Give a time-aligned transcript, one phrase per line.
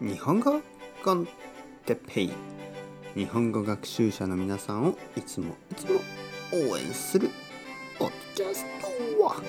[0.00, 0.60] 日本語
[1.02, 1.26] コン
[1.84, 2.30] テペイ。
[3.16, 5.98] 日本語学習者の皆さんをいつもいつも
[6.52, 7.28] 応援する
[7.98, 9.42] ポッドキャストは。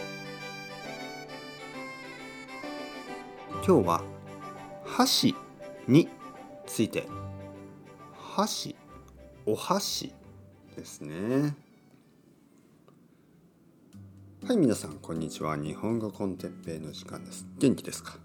[3.63, 4.03] 今日は
[4.83, 5.35] 箸
[5.87, 6.09] に
[6.65, 7.07] ついて
[8.17, 8.75] 箸
[9.45, 10.11] お箸
[10.75, 11.55] ですね。
[14.47, 15.55] はい皆さんこんにちは。
[15.55, 17.45] 日本語コンテッペイの時間です。
[17.59, 18.17] 元気ですか？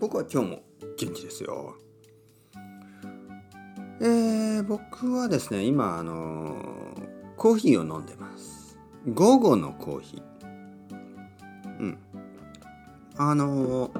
[0.00, 0.62] 僕は今日も
[1.06, 1.76] 元気ですよ。
[4.00, 6.56] えー、僕はですね今あの
[7.36, 8.78] コーヒーを飲んでます。
[9.12, 11.78] 午後のコーヒー。
[11.80, 11.98] うん。
[13.16, 13.90] あの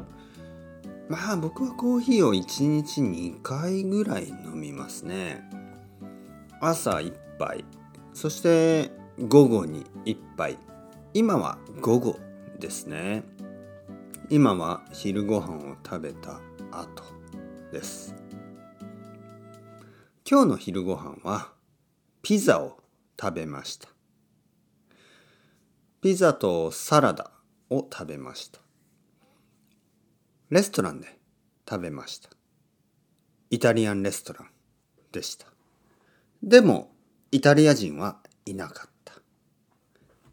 [1.08, 5.42] まあ僕はコーヒーを1日2回ぐらい飲みますね。
[6.60, 7.64] 朝1杯。
[8.14, 10.56] そして午後に1杯。
[11.14, 12.16] 今は午後
[12.60, 13.24] ですね。
[14.30, 16.40] 今は昼ご飯を食べた
[16.72, 17.04] 後
[17.70, 18.14] です。
[20.28, 21.52] 今日の昼ご飯は
[22.22, 22.78] ピザを
[23.20, 23.88] 食べました。
[26.00, 27.30] ピザとサラダ
[27.68, 28.60] を食べました。
[30.48, 31.18] レストランで
[31.68, 32.30] 食べました。
[33.50, 34.48] イタリアンレストラン
[35.12, 35.46] でした。
[36.42, 36.92] でも
[37.30, 39.14] イタリア人はいなかった。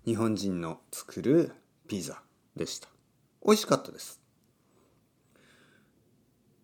[0.05, 1.51] 日本人の作る
[1.87, 2.21] ピザ
[2.55, 2.87] でした。
[3.45, 4.18] 美味しかったです。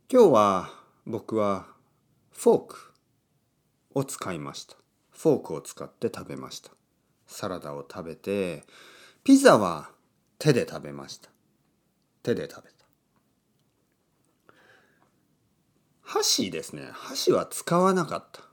[0.07, 0.69] 今日は
[1.07, 1.65] 僕は
[2.31, 2.93] フォーク
[3.95, 4.75] を使いました。
[5.09, 6.69] フォークを使って食べました。
[7.25, 8.65] サラダを食べて
[9.23, 9.89] ピザは
[10.37, 11.31] 手で食べました。
[12.21, 12.75] 手で食べた。
[16.03, 16.87] 箸ですね。
[16.91, 18.43] 箸は使わなかった。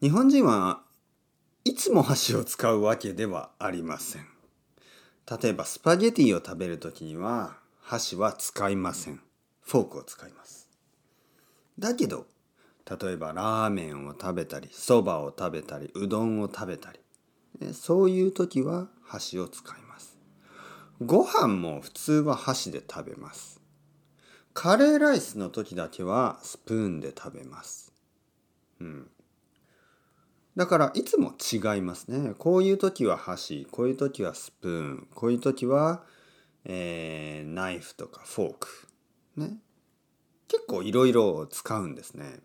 [0.00, 0.82] 日本人は
[1.62, 4.26] いつも箸を使うわけではありません。
[5.40, 9.20] 例えばスパゲティを食べる時には箸は使いません。
[9.64, 10.68] フォークを使います。
[11.78, 12.26] だけど
[12.88, 17.00] 例えばラーメンを食べたりそばを食べたりうどんを食べたり
[17.72, 20.18] そういう時は箸を使います。
[21.00, 23.60] ご飯も普通は箸で食べます。
[24.52, 27.92] カレーライスの時だけはスプーンで食べます。
[28.80, 29.10] うん。
[30.56, 32.34] だからいつも違いますね。
[32.38, 36.04] こういう時は箸、こういう時はスプーン、こういう時は、
[36.64, 38.68] えー、ナイフとかフォーク。
[39.36, 39.58] ね。
[40.48, 42.40] 結構いろいろ使うんですね。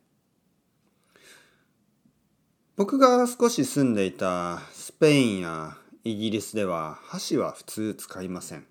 [2.75, 8.65] 僕が少し住んでいたスペインやイギリスでは箸は普通使いません。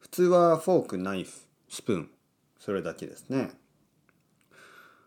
[0.00, 1.30] 普通はフォーク、ナイフ、
[1.68, 2.10] スプーン、
[2.58, 3.50] それだけですね。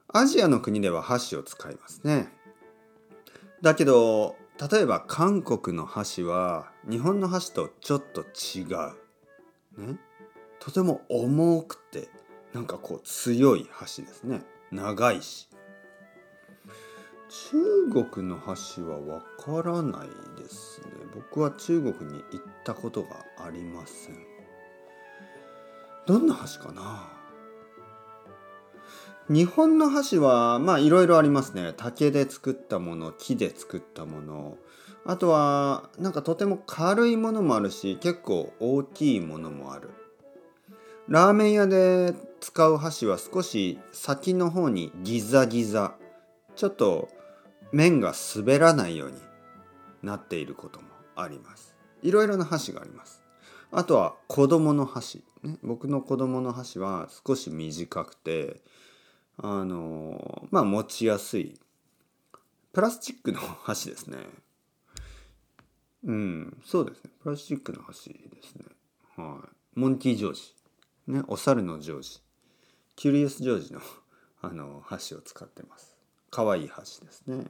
[0.07, 2.29] アジアの国では箸を使いますね。
[3.61, 4.35] だけど
[4.71, 9.81] 例えば韓国の箸は日本の箸とちょっと違う。
[9.81, 9.99] ね。
[10.65, 12.09] とても重くて
[12.51, 14.41] なんかこう強い箸ですね。
[14.71, 15.47] 長いし。
[17.51, 20.87] 中国の箸はわからないですね。
[21.13, 23.09] 僕は中国に行ったことが
[23.45, 24.17] ありません。
[26.07, 27.11] どんな箸かな？
[29.29, 34.57] 日本の箸はまあいろいろありますね竹で作ったもの木で作ったもの
[35.05, 39.89] あとはなんかとても軽いものもあるし結構大きいものもある
[41.07, 45.95] ラーメン屋で使う箸は少し先の方にギザギザ
[46.55, 47.09] ちょっと
[47.71, 49.17] 麺が滑らないように
[50.01, 51.75] なっていることもあります。
[52.01, 53.23] いろいろな箸があります。
[53.71, 58.61] あとは子供の箸、ね、僕の子供の箸は少し短くて
[59.37, 61.59] あのまあ持ちやすい。
[62.73, 64.17] プラスチックの箸ですね。
[66.03, 67.11] うんそうですね。
[67.21, 68.65] プラスチックの箸ですね。
[69.17, 69.79] はい。
[69.79, 70.55] モンキージョージ。
[71.07, 72.21] ねお猿のジョージ。
[72.95, 73.81] キュリアスジョージの
[74.41, 75.95] あの箸を使ってます。
[76.31, 77.45] 可愛い箸ですね。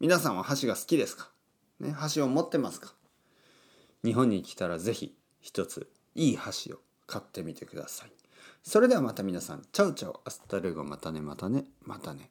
[0.00, 1.30] 皆さんは箸が好きですか？
[1.80, 2.94] ね箸を持ってますか？
[4.04, 8.12] 日本に来たら是非一ついい箸を買ってみてください。
[8.62, 12.30] それではまた皆さん、チャウチャウ、アスタルゴ、またね、またね、またね。